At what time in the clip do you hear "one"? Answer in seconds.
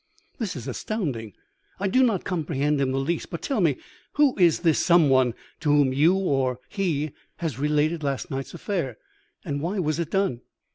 5.09-5.35